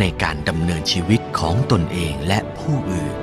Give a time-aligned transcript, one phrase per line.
[0.00, 3.14] ในการดำเนินชีวิตของตนเองและผู้อื่น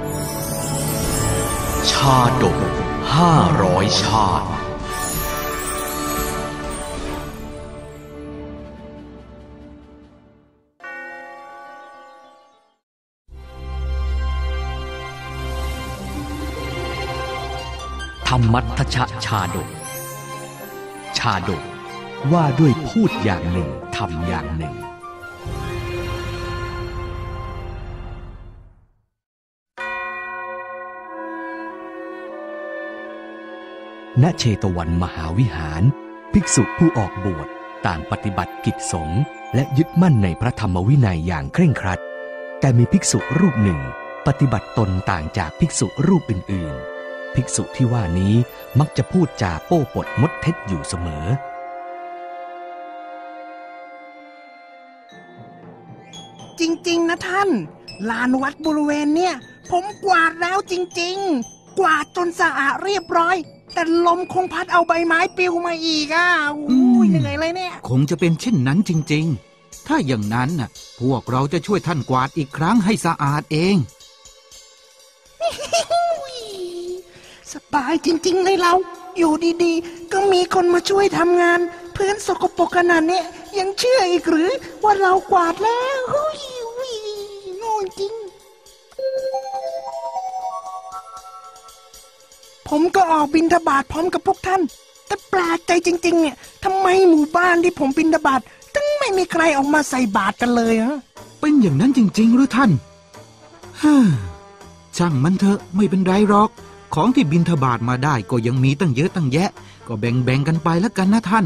[1.91, 2.57] ชาดก
[3.15, 4.47] ห้าร้อยชาติ
[18.27, 19.69] ธรรมัทชชาดก
[21.17, 21.63] ชาดก
[22.31, 24.84] ว่าด้วยพูดอย่างหนึ่งทำอย่างหนึ่ง
[34.23, 35.83] ณเชตวันมหาวิหาร
[36.33, 37.47] ภิกษุผู้ออกบวช
[37.85, 39.21] ต่างปฏิบัติกิจสงฆ์
[39.55, 41.99] และยึดมั่นในพระธรรมวินัยอย่างเคร่งครัด
[42.59, 43.79] แต่มีภิกษุรูปหนึ่ง
[44.27, 48.33] ปฏิบัติตนต่างจากภิกษุรูปอื่น ๆ ภิกษุที่ว่านี้
[48.79, 51.25] มักจะพูดจาโป้ปดมดเท็จอยู่เสมอ
[56.59, 57.49] จริง ๆ นะท่าน
[58.09, 59.35] ลานวัดบริเวณเนี่ย
[59.71, 63.37] ผมกวาดแล้วจริง ๆ กวาดจนสะอาดเรียบร้อย
[63.75, 69.25] แต่ลมคงพัดเอาใบไม้ปลิวมาอีกอะโอ้ยอืมเหนื่อยเลยเนี่ย คงจะเป็นเช่นนั้นจริง
[69.57, 73.75] ๆ ถ้าอย่างนั้นน่ะ พวกเราจะช่วยท่านกวาดอีกครั้งให้สะอาดเอง
[75.41, 76.37] อุ๊ย
[77.53, 78.73] สบายจริง ๆ เลยเรา
[79.17, 81.59] อยู่ดีๆ ก็มีคนมาช่วยทำงาน
[81.95, 83.25] พื้นสกปรกขนาดเนี้ย
[83.59, 84.51] ยังเชื่ออีกหรือ
[84.83, 86.93] ว่าเรากวาดแล้วอุ๊ยอุ๊ย
[87.57, 88.13] โง่จริง
[92.69, 94.61] ผมก็ออกบินทบาทพร้อมกับพวกท่าน
[95.07, 98.41] แต่แปลกใจจริง ๆ เนี่ยทำไมหมู่บ้านที่ผมบินทบาท
[98.75, 100.97] ถึงไม่มีใครออกมาใส่บาตรกันเลยฮะ
[101.39, 102.71] เป็นอย่างนั้นจริง ๆ หรือท่าน
[103.81, 103.95] ฮ่า
[104.97, 106.49] ช่างมันเถอะไม่เป็นไรหรอก
[106.95, 109.49] ของที่บินทบาทมาได้ก็ยังมีตั้งเยอะตั้งแยะ
[109.87, 111.45] ก็แบ่งๆกันไปแล้วกันนะท่าน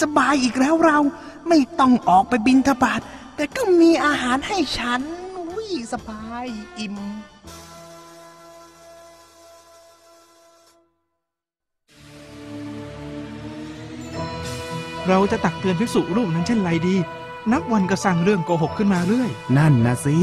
[0.00, 0.98] สบายอีกแล้วเรา
[1.48, 3.00] ไม่ต้องออกไปบินทบาท
[3.34, 5.19] แต่ก็มีอาหารให้ฉันอุ้ย
[5.92, 6.46] สบาย
[6.78, 6.96] อิ่ม
[15.08, 16.96] เราจะตักเตือนภิกษุรูปนั้นเช่นไรดี
[17.52, 20.16] นับวันก็สร้างเรื่องโกหกขึ้นมาเรื่อย นั่นนะสิ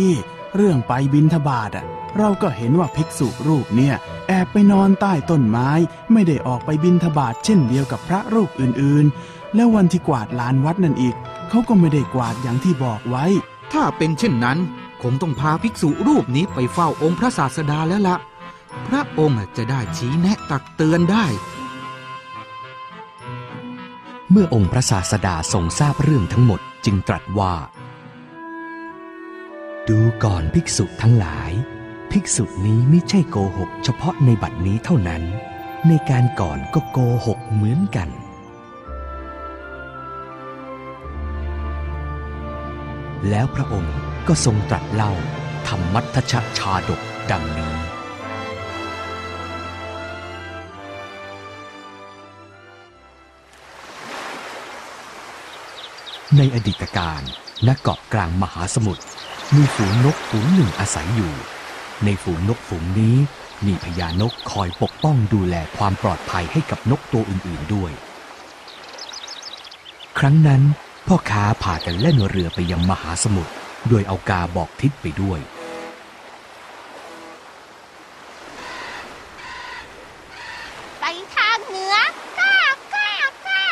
[0.55, 1.85] เรื่องไปบินทบาทอะ
[2.17, 3.95] เราก็เห็นว่าภิกษุรูปเนี่ย
[4.27, 5.69] แอบไปนอนใต้ต้นไม้
[6.13, 11.15] ไม่ได้ออกไปบินทบาทเช่นเดียวกับพระรูปอื่นๆ แล้ววันที่กวาดลานวัดนั่นอีก
[11.49, 13.25] เขาก็ไม่ได้กวาดอย่างที่บอกไว้
[13.73, 14.57] ถ้าเป็นเช่นนั้น
[15.03, 18.17] คงต้องพาภิกษุรูปนี้ไปเฝ้าองค์พระศาสดาแล้วละ
[18.87, 21.25] พระองค์จะได้ชี้แนะตักเตือนได้
[24.31, 27.53] เมื่อองค์พระศาสดาทรงทราบเรื่องทั้งหมดจึงตรัสว่า
[29.89, 31.51] ดูก่อนภิกษุทั้งหลาย
[32.11, 35.23] ภิกษุนี้ไม่ใช่โกหก เฉพาะในบัดนี้เท่านั้น
[35.87, 38.09] ในการก่อนก็โกหกเหมือนกัน
[43.29, 43.95] แล้วพระองค์
[44.27, 45.13] ก็ทรงตรัสเล่า
[45.67, 47.01] ธรรมัทชชาดก
[47.31, 47.75] ดังนี้
[56.37, 57.21] ในอดีตการ
[57.67, 59.03] ณเกาะกลางมหาสมุทร
[59.55, 61.33] มีฝูงนกฝูงหนึ่งอาศัยอยู่
[62.05, 63.15] ในฝูงนกฝูงนี้
[63.65, 67.91] มีพญานกคอยปกป้องดูแลความปลอดภัยให้กับนกตัวอื่นๆด้วย
[70.19, 70.61] ครั้งนั้น
[71.07, 73.53] พ่อค้าพากันเล่นเรือไปยังมหาสมุทร
[73.89, 75.39] โดยเอากาบอกทิศไปด้วย
[80.99, 81.05] ไป
[81.35, 81.95] ทางเหนือ
[82.39, 82.57] ก้า
[82.93, 83.11] ก้า
[83.47, 83.63] ก้า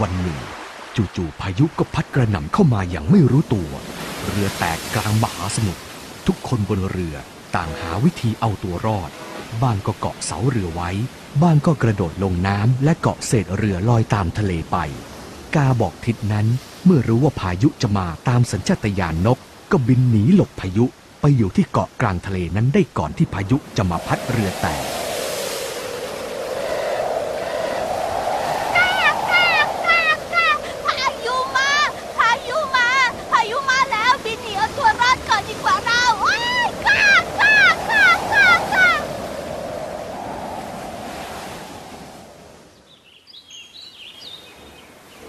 [0.00, 0.38] วันหนึ่ง
[0.96, 3.70] จู่ๆพายุก็พัดกระหน่ำเข้ามาอย่างไม่รู้ตัว
[4.28, 5.82] เรือแตกกลางมหาสมุทร
[6.26, 7.16] ทุกคนบนเรือ
[7.56, 9.10] ต่างหาวิธีเอาตัวรอด
[9.62, 10.90] บ้างก็เกาะเสาเรือไว้
[11.42, 14.76] บ้างก็กระโดดลงน้ำและเกาะเศษเรือลอยตามทะเลไป
[15.54, 16.46] กาบอกทิศนั้น
[16.84, 19.38] เมื่อรู้ว่าพายุจะมาตามสัญชาตญาณนก
[19.70, 20.84] ก็บินหนีหลบพายุ
[21.20, 24.84] ไปอยู่ที่เกาะกลางทะเลนั้นได้ก่อนที่พายุจะมาพัดเรือแตก
[28.76, 28.92] ก้า
[29.30, 29.48] ก้า
[29.86, 30.02] ก้า
[30.34, 30.48] ก้า
[30.86, 31.70] พายุมา
[32.18, 32.88] พายุมา
[33.30, 37.02] พายุมาแล้วบินหนีเอาตัวรอดก่อนดีกว่าเราว้ายก้า
[37.40, 37.56] ก้า
[37.90, 38.88] ก้าก้าก้า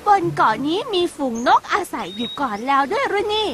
[0.04, 3.50] พ นเกาะนี้มีฝูงนกอาศัยอยู่ก่อนแล้วด้วยหรือนี่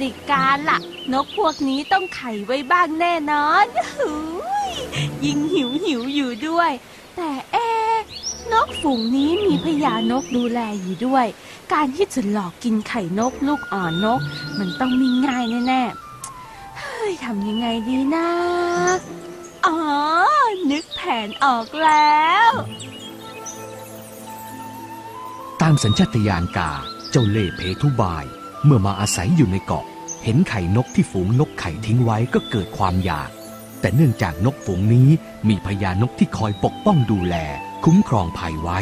[0.00, 0.78] ดิการล่ะ
[1.12, 3.66] นกพวกนี้ต้องไข่ไว้บ้างแน่นอน
[5.24, 6.70] ยิ่งหิวหิวอยู่ด้วย
[7.16, 7.68] แต่เอ๊
[8.52, 11.26] นกฝูงนี้มีพญานกดูแลอยู่ด้วย
[11.72, 14.20] การที่จะหลอกกินไข่นกลูกอ่อนนก
[14.58, 18.28] มันต้องมีง่ายแน่ๆเฮ้ยทำยังไงดีนะ
[19.66, 19.76] อ๋อ
[20.70, 22.50] นึกแผนออกแล้ว
[25.66, 26.70] ตามสัญชาตญาณกา
[27.10, 28.24] เจ้าเล่เพทุบาย
[28.64, 29.84] เมื่อมาอาศัยอยู่ในเกาะ
[30.24, 33.30] เห็นไข่นกที่ฝูงนกไข่ทิ้งไว้ก็เกิดความอยาก
[33.80, 35.08] แต่เนื่องจากนกฝูงนี้
[35.48, 37.36] มีพญานกที่คอยปกป้องดูแล
[37.84, 38.80] คุ้มครองภัยไว้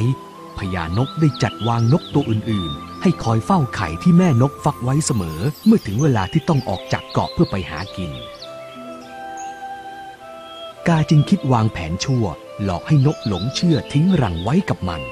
[0.58, 8.12] พญานกได้จัดวางนกตัวอื่น ๆ ให้คอยเฝ้าไข่ที่แม่นกฟักไว้เสมอ เมื่อถึงเวลาที่ต้องออกจากเกาะเพื่อไปหากิน
[10.88, 12.25] กาจึงคิดวางแผนชั่ว
[12.62, 15.02] หลอกให้นกหลงเชื่อทิ้งรังไว้กับมัน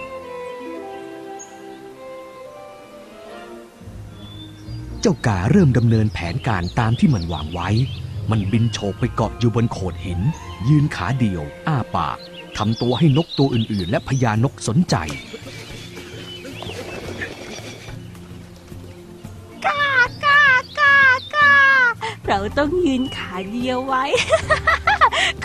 [5.01, 7.69] เจ้ากาเริ่มดำเนินแผนการตามที่มันวางไว้
[8.31, 10.21] มันบินโฉบไปเกาะอยู่บนโขดหิน
[10.69, 12.19] ยืนขาเดียว อ้าปาก
[12.57, 14.95] ทำตัวให้นกตัวอื่น ๆ และพญานกสนใจ
[19.67, 19.85] กา
[20.25, 20.43] กา
[20.79, 20.97] กา
[21.35, 21.53] กา
[22.27, 24.05] เราต้องยืนขาเดียวไว้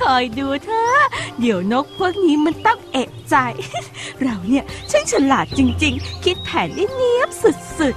[0.01, 0.95] คอยดูเธอ
[1.39, 3.35] เดี๋ยวนกพวกนี้มันต้องเอะใจ
[4.21, 7.89] เราเนี่ยช่างฉลาดจริง ๆ คิดแผนได้เนียบสุดทุ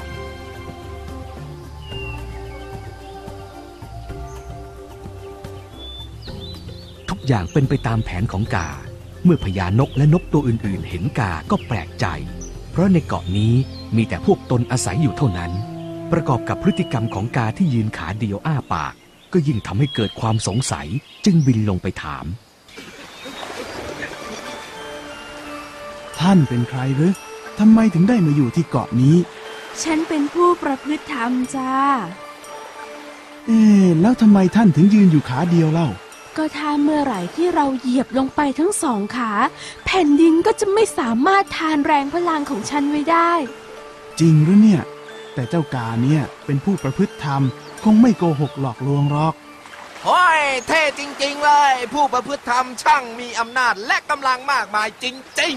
[7.29, 8.69] อย่างเป็นไปตามแผนของกา
[9.25, 12.07] เมื่อพญานกและนกตัวอื่นๆ เห็นกาก็แปลกใจ
[12.71, 13.55] เพราะในเกาะนี้
[13.97, 15.53] มีแต่พวกตนอาศัยอยู่เท่านั้น
[16.13, 18.95] ประกอบกับพฤติกรรมของกาที่ยืนขาเดียวอ้าปาก
[19.33, 20.89] ก็ยิ่งทำให้เกิดความสงสัย
[21.25, 22.25] จึงบินลงไปถาม
[26.21, 27.13] ท่านเป็นใครหรือ
[27.59, 31.73] ทำไมถึงได้มาอยู่ที่เกาะนี้ๆฉันเป็นผู้ประพฤติธรรมจ้า
[33.47, 35.89] เอ๊ะแล้วทำไมท่านถึงยืนอยู่ขาเดียวเล่า
[36.39, 39.33] ก็ถ้าเมื่อไหร่ที่เราเหยียบลงไปทั้งสองขา
[39.85, 43.33] แผ่นดินก็จะไม่สามารถทานแรงพลังของฉันไว้ได้
[44.21, 44.83] จริงหรือเนี่ย
[45.35, 47.43] แต่เจ้ากาเนี่ยเป็นผู้ประพฤติธรรม
[47.85, 49.35] คงไม่โกหกหลอกลวงหรอก
[50.05, 55.57] โอ้ยเท่จริง ๆ เลย ผู้ประพฤติธรรมช่างมีอำนาจและกำลังมากมายจริง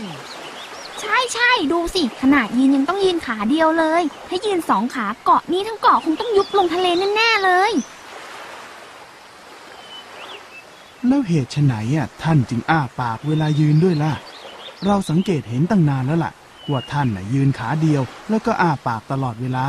[1.02, 7.72] ใช่ใช่ดูสิ ขนาดยืนยังต้องยืนขาเดียวเลย ถ้ายืนสองขาเกาะนี้ทั้งเกาะคงต้องยุบลงทะเลแน่ๆเลย
[11.08, 14.14] แล้วเหตุไฉนอะท่านจึงอ้าปากเวลายืนด้วยล่ะ
[14.86, 16.32] เราสังเกตเห็นตั้งนานแล้วล่ะ
[16.70, 19.66] ว่าท่านน่ะยืนขาเดียว แล้วก็อ้าปากตลอดเวลา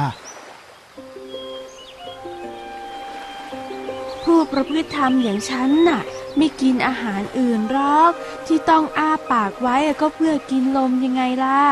[4.25, 6.01] ผู้ประพฤติธรรมอย่างฉันน่ะ
[6.37, 8.13] ไม่กินอาหารอื่นหรอก
[8.47, 11.63] ที่ต้องอ้าปากไว้ก็เพื่อกินลมยังไงล่ะ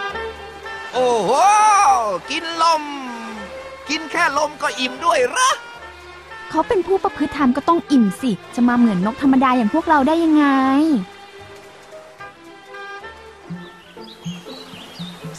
[0.00, 1.30] ๆโอ้โห
[2.30, 2.82] กินลม
[3.88, 5.50] กินแค่ลมก็อิ่มด้วยเหรอ
[6.50, 10.46] เขาเป็นผู้ประพฤติธรรมก็ต้องอิ่มสิ จะมาเหมือนนกธรรมดาอย่างพวกเราได้ยังไง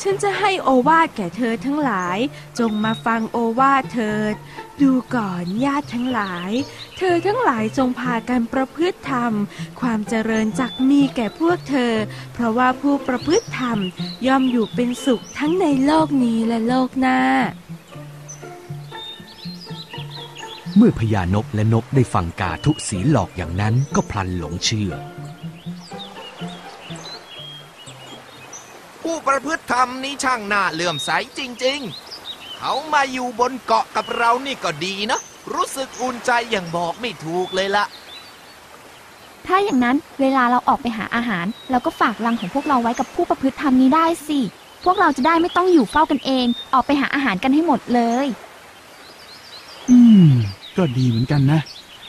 [0.01, 2.17] ฉันจะให้โอวาทแก่เธอทั้งหลาย
[2.59, 4.35] จงมาฟังโอวาทเถิด
[4.81, 6.51] ดูก่อนญาติทั้งหลาย
[6.97, 9.33] เธอทั้งหลายจงพากันประพฤติธรรม
[9.81, 11.93] ความเจริญจักมีแก่พวกเธอ
[12.33, 13.77] เพราะว่าผู้ประพฤติธรรม
[14.27, 17.19] ย่อมอยู่เป็นสุขทั้งในโลกนี้และโลกหน้า
[20.77, 24.91] เมื่อพญานกและนกได้ฟังกาทุศีหลอกอย่างนั้นก็พลันหลงเชื่อ
[29.01, 31.79] ผู้ประพฤติธรรมนี้ช่างน่าเลื่อมใสจริง
[32.19, 35.19] ๆ เขามาอยู่บนเกาะกับเรานี่ก็ดีนะ
[35.53, 37.85] รู้สึกอุ่นใจอย่างบอกไม่ถูกเลยละ
[39.47, 44.39] ถ้าอย่างนั้นเวลาเราออกไปหาอาหารเราก็ฝากรังของพวกเราไว้กับผู้ประพฤติธรรมนี้ได้สิ
[44.85, 48.27] พวกเราจะได้ไม่ต้องอยู่เฝ้ากันเอง ออกไปหาอาหารกันให้หมดเลย
[49.89, 49.99] อื
[50.29, 50.31] ม
[50.77, 51.59] ก็ดีเหมือนกันนะ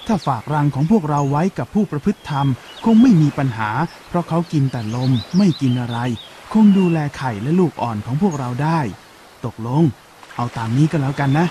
[0.07, 2.47] ถ้าฝากรังของพวกเราไว้กับผู้ประพฤติธรรม
[2.85, 3.71] คงไม่มีปัญหา
[4.09, 5.99] เพราะเขากินแต่ลมไม่กินอะไร
[6.53, 8.81] คงดูแลไข่และลูกอ่อนของพวกเราได้
[9.45, 9.83] ตกลง
[10.37, 11.47] เอาตามนี้ก็แล้วกันนะ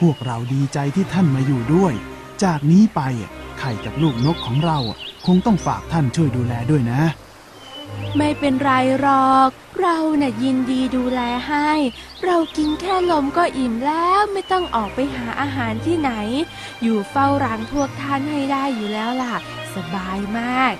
[0.00, 1.94] พวกเราดีใจที่ท่านมาอยู่ด้วย
[2.44, 3.00] จากนี้ไป
[3.58, 4.78] ไข่กับลูกนกของเรา
[5.26, 7.00] คงต้องฝากท่านช่วยดูแลด้วยนะ
[8.16, 9.48] ไม่เป็นไรหรอก
[9.80, 11.70] เราน่ะยินดีดูแลให้
[12.24, 16.12] เรากินแค่ลมก็อิ่มแล้วไม่ต้องออกไปหาอาหารที่ไหน
[16.82, 19.34] อยู่เฝ้ารังพวกท่านให้ได้อยู่แล้วล่ะ
[19.74, 20.74] สบายมาก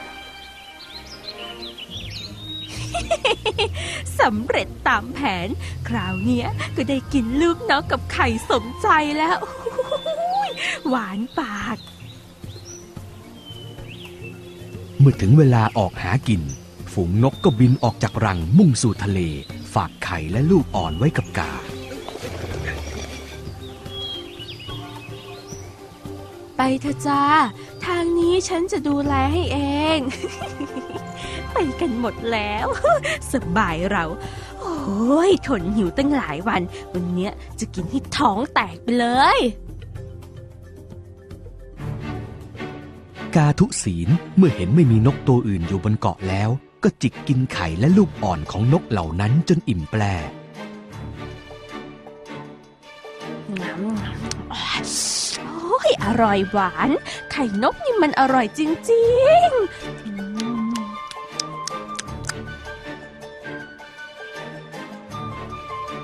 [4.21, 5.49] สำเร็จตามแผน
[5.89, 9.39] คราวเนี้ยก็ได้กินลูกนกกับไข่สมใจแล้ว
[10.89, 11.77] หวานปาก
[14.99, 16.43] เมื่อถึงเวลาออกหากิน
[17.01, 19.21] ฝูงนกก็บินออกจากรังมุ่งสู่ทะเล
[19.75, 21.53] ฝากไข่และลูกอ่อนไว้กับกา
[26.57, 27.23] ไปเถอะจ้า
[27.85, 29.59] ทางนี้ฉันจะดูแลให้เอ
[29.97, 29.99] ง
[31.53, 32.67] ไปกันหมดแล้ว
[33.33, 34.05] สบายเรา
[34.61, 36.63] โอ้ยทนหิวตั้งหลายวัน
[36.93, 39.39] วันเนี้ยจะกินให้ท้องแตกไปเลย
[43.37, 46.51] กาทุศีลเมื่อเห็นไม่มีนกตัวอื่นอยู่บนเกาะแล้ว
[46.89, 50.03] ก็จิกกินไข่และลูกอ่อนของนกเหล่านั้นจนอิ่มแปร
[55.45, 56.91] โอ้ยอร่อยหวาน
[57.33, 59.07] ไข่นกนี่มันอร่อยจริ
[59.47, 60.13] งๆอื
[60.65, 60.69] ม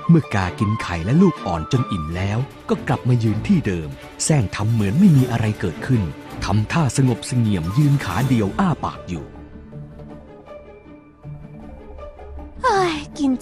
[0.09, 2.37] เมื่อกากินไข่และลูกอ่อนจนอิ่มแล้ว
[2.69, 3.89] ก็กลับมายืนที่เดิม
[4.23, 6.01] แซงทำเหมือนไม่มีอะไรเกิดขึ้น
[6.45, 9.25] ทำท่าสงบเสงี่ยมยืนขาเดียวอ้าปากอยู่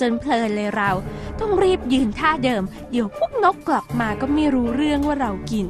[0.02, 0.92] จนเพลินเลยเรา
[1.40, 5.66] ต้องรีบยืนท่าเดิม เดี๋ยวพวกนกกลับมาก็ไม่รู้เรื่องว่าเรากิน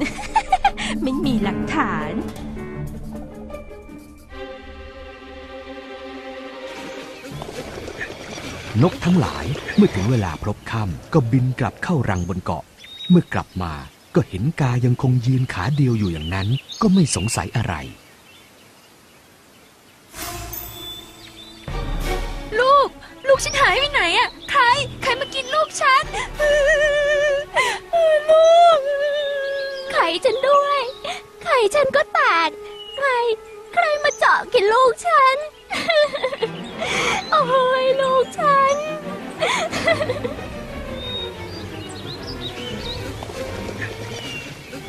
[1.02, 2.12] ไม่มีหลักฐาน
[8.82, 12.64] นกทั้งหลายเมื่อถึงเวลาพลบค่ำก็บินกลับเข้ารังบนเกาะ
[13.10, 13.74] เมื่อกลับมา
[14.16, 16.48] ก็เห็นกายังคงยืนขาเดียวอยู่อย่างนั้น
[16.82, 17.74] ก็ไม่สงสัยอะไร
[23.44, 24.64] ฉันหายไปไหนอะใคร
[25.02, 26.04] ใครมากินลูกฉัน
[28.30, 28.80] ลูก
[29.92, 30.82] ไข่ฉันด้วย
[31.44, 32.50] ไข่ฉันก็แตก
[32.98, 33.08] ใคร
[33.74, 35.38] ใครมาเจาะกินลูกฉัน
[37.32, 37.44] โอ้
[37.84, 38.76] ยลูกฉัน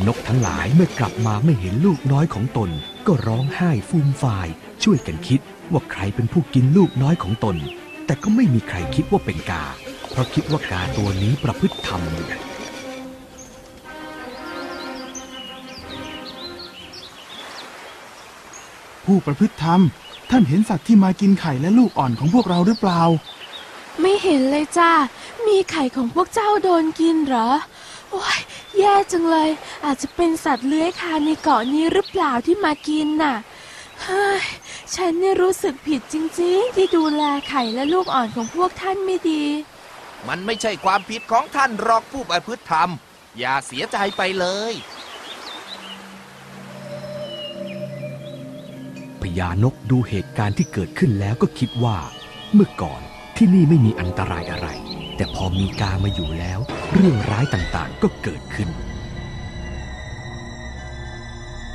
[0.06, 2.71] นกทั้งหลายเมื่อกลับมาไม่เห็นลูกน้อยของตน
[3.06, 4.49] ก็ร้องไห้ฟูมฟาย
[4.82, 5.40] ช่วยกันคิด
[5.73, 7.56] ว่าใครเป็นผู้กินลูกน้อยของตน
[8.06, 9.64] แต่ก็ไม่มีใครคิดว่าเป็นกา
[10.11, 12.28] เพราะคิดว่ากาตัวนี้ประพฤติธรรมอยู่
[19.04, 19.80] ผู้ประพฤติธรรม
[20.30, 23.00] ท่านเห็นสัตว์ที่มากินไข่และลูกอ่อนของพวกเราหรือเปล่า
[24.00, 24.92] ไม่เห็นเลยจ้า
[25.47, 27.49] มีไข่ของพวกเจ้าโดนกินเหรอ
[28.11, 28.38] โอ้ย
[28.78, 29.50] แย่จังเลย
[29.85, 33.51] อาจจะเป็นสัตว์เลื้อยคลานในเกาะนี้หรือเปล่าที่มากินน่ะเฮ้ย
[34.94, 39.44] ฉันเนี่ยรู้สึกผิดจริงๆ ที่ดูแลไข่และลูกอ่อนของพวกท่านไม่ดี
[40.28, 42.88] มันไม่ใช่ความผิดของท่านหรอกผู้ประพฤติธรรม
[43.38, 44.75] อย่าเสียใจไปเลย
[49.21, 51.99] พญานกดูเหตุการณ์ที่เกิดขึ้นแล้วก็คิดว่า
[52.54, 53.02] เมื่อก่อน
[53.37, 54.68] ที่นี่ไม่มีอันตรายอะไร
[55.16, 56.61] แต่พอมีกามาอยู่แล้ว
[56.92, 58.68] เรื่องร้ายต่างๆก็เกิดขึ้น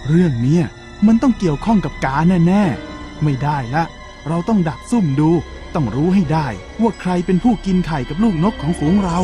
[0.08, 0.66] เรื่องเนี้ย
[1.06, 2.16] มันต้องเกี่ยวข้องกับกา
[2.48, 3.84] แน่ๆ ไม่ได้ละ
[4.28, 5.30] เราต้องดักซุ่มดู
[5.76, 6.48] ต้องรู้ให้ได้
[6.82, 9.20] ว่าใครเป็นผู้กินไข่กับลูกนกของฝูงเรา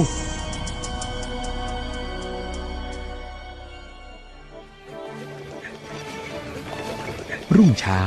[7.55, 8.01] รุ่งเช้า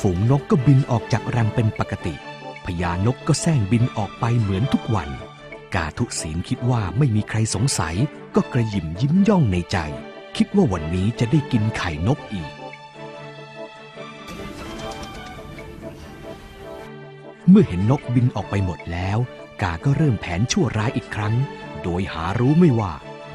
[0.00, 2.14] ฝูงนกก็บินออกจากรังเป็นปกติ
[2.64, 5.10] พญานกก็แซงบินออกไปเหมือนทุกวัน
[5.74, 7.96] กาทุศีลคิดว่าไม่มีใครสงสัย
[8.34, 9.78] ก็กระยิมยิ้มย่องในใจ
[10.36, 12.52] คิดว่าวันนี้จะได้กินไข่นกอีก
[17.54, 19.18] เมื่อเห็นนกบินออกไปหมดแล้ว
[19.62, 21.34] กาก็เริ่มแผนชั่วร้ายอีกครั้ง
[21.82, 22.92] โดยหารู้ไม่ว่า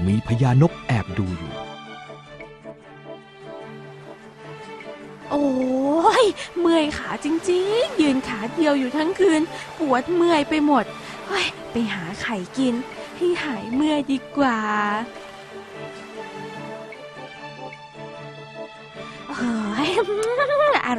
[0.08, 1.54] มีพญานกแอบดูอยู่
[5.32, 5.48] โอ้
[6.24, 6.26] ย
[6.60, 9.42] เมื่อยขาจริงๆ ยืนขาเดียวอยู่ทั้งคืน
[9.80, 10.86] ปวดเมื่อยไปหมด
[11.72, 12.76] ไปหาไข่กิน
[13.18, 14.60] ให้หายเมื่อยดีกว่า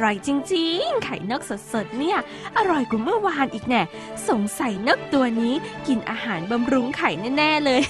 [0.03, 1.41] ร่อยจริง ๆ ไข่นก
[1.73, 2.17] สดๆ เนี่ย
[2.57, 3.81] อร่อยกว่าเมื่อวานอีกแน่
[4.29, 5.53] สงสัยนกตัวนี้
[5.87, 7.81] กินอาหารบำรุงไข่แน่ ๆ เลย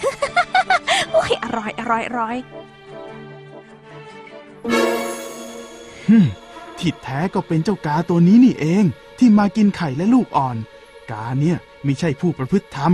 [1.11, 2.37] โอ้ย อร่อย อร่อยอร่อย
[6.07, 6.25] ฮึม
[6.79, 8.83] ที่แท้ก็เป็นเจ้ากาตัวนี้นี่เอง
[9.19, 10.57] ที่มากินไข่และลูกอ่อน
[11.11, 12.93] กาเนี่ยไม่ใช่ผู้ประพฤติธรรม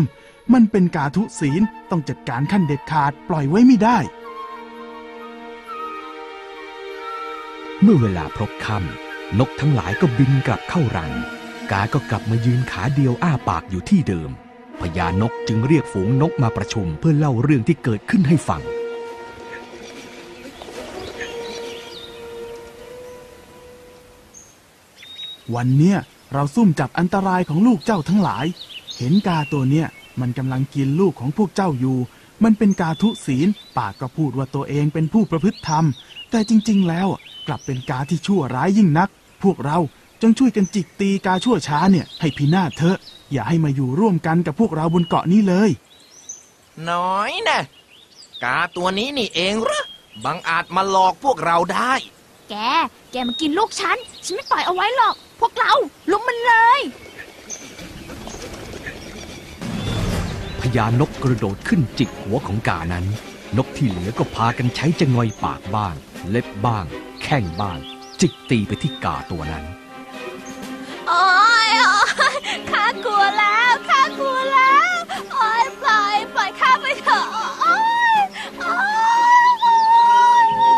[0.54, 3.98] มันเป็นกาทุศีลต้องจัดการขั้นเด็ดขาดปล่อยไว้ไม่ได้
[7.82, 9.05] เมื่อเวลาพลบค่ำ
[9.40, 11.12] นกทั้งหลายก็บินกลับเข้ารัง
[11.72, 14.30] กาก็กลับมายืนขาเดียวอ้าปากอยู่ที่เดิม
[14.82, 18.62] พญานกจึงเรียกฝูงนกมาประชุมเพื่อเล่าเรื่องที่เกิดขึ้นให้ฟัง
[25.56, 25.98] วันเนี้ย
[26.34, 28.46] เราซุ่มจับอันตรายของลูกเจ้าทั้งหลาย
[28.98, 29.88] เห็นกาตัวเนี้ย
[30.20, 31.98] มันกำลังกินลูกของพวกเจ้าอยู่
[32.44, 35.86] มันเป็นกาทุศีล ปากก็พูดว่าตัวเองเป็นผู้ประพฤติธรรม
[36.32, 37.08] แต่จริง ๆ แล้ว
[37.48, 39.10] กลับเป็นกาที่ชั่วร้ายยิ่งนัก
[39.44, 39.78] พวกเรา
[40.22, 42.98] จงช่วยกันจิกตีกาชั่วช้าเนี่ยให้พินาศเถอะ
[43.32, 45.70] อย่าให้มาอยู่ร่วมกันกับพวกเราบนเกาะนี้เลย
[46.90, 47.60] น้อยนะ
[48.44, 49.84] กาตัวนี้นี่เองเหรอ
[50.26, 51.94] บังอาจมาหลอกพวกเราได้
[52.50, 52.56] แก
[53.12, 55.74] แกมากินลูกฉัน ฉันไม่ปล่อยเอาไว้หรอก พวกเรา
[56.12, 56.80] ลุมมันเลย
[60.76, 63.06] ญานกกระโดดขึ้นจิกหัวของกานั้น
[63.58, 65.94] นกที่เหลือก็พากันใช้จะงอยปากบ้าง
[66.30, 66.86] เล็บบ้าง
[67.24, 67.78] แข้งบ้าง
[68.20, 69.64] จิกตีไปที่กาตัวนั้น
[71.08, 71.26] โอ๊
[71.68, 72.36] ยโอ๊ย
[72.72, 74.94] ข้ากลัวแล้วข้ากลัวแล้ว
[75.34, 77.26] โอ๊ยปล่อยปล่อยข้าไปเถอะ
[77.62, 77.78] โอ๊
[78.16, 78.18] ย
[78.60, 78.78] โอ๊
[79.44, 79.76] ยโอ๊
[80.46, 80.74] ยโอ๊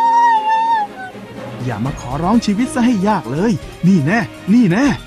[0.46, 1.30] ย
[1.66, 3.52] อย่ามาขอร้องชีวิตซะให้ยากเลย
[3.88, 4.20] นี่แน่
[4.54, 5.07] นี่แน่นี่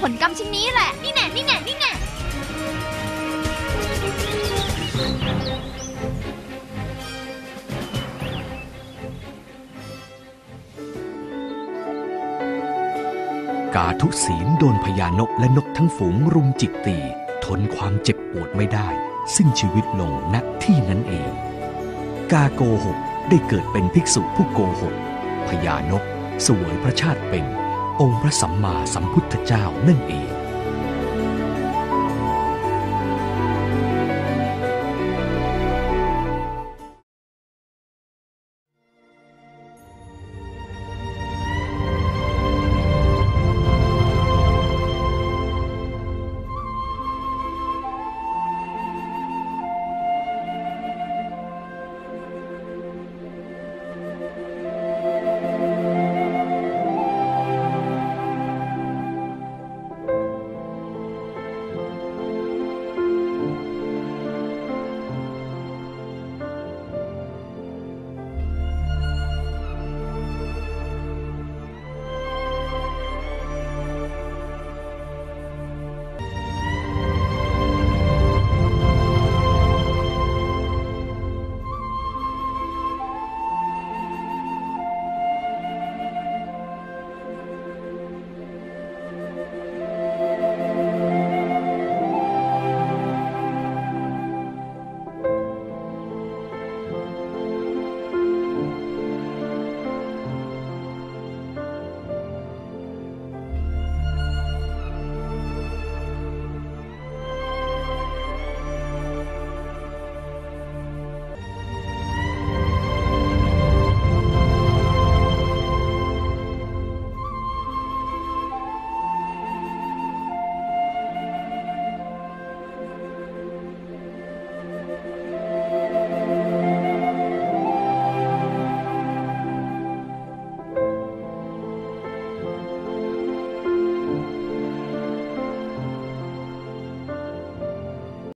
[0.00, 1.92] ผลกรรมชิ้นนี้แหละ นี่แน่ นี่แน่ นี่แน่
[13.76, 16.98] กาทุศีลโดนพญานกและนกทั้งฝูงรุมจิกตี
[17.44, 18.88] ทนความเจ็บปวดไม่ได้
[19.36, 21.30] สิ้นชีวิตลงณที่นั้นเอง
[22.32, 22.98] กาโกหก
[23.28, 24.94] ได้เกิดเป็นภิกษุผู้โกหก
[25.48, 26.02] พญานก
[26.46, 27.44] สวยพระชาติเป็น
[28.00, 30.35] องค์พระสัมมาสัมพุทธเจ้านั่นเอง